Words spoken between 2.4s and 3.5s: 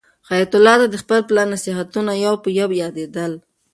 په یو یادېدل.